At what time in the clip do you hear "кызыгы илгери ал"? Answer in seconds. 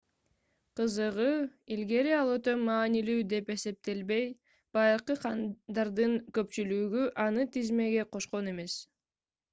0.77-2.31